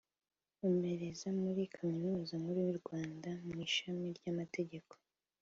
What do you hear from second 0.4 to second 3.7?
Nkomereza muri Kaminuza Nkuru y’u Rwanda mu